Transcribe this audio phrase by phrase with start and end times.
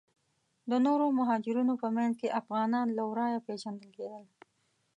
[0.69, 4.25] د نورو مهاجرینو په منځ کې افغانان له ورایه پیژندل کیدل.